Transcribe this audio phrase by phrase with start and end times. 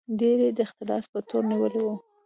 [0.19, 1.95] ډېر یې د اختلاس په تور نیولي وو.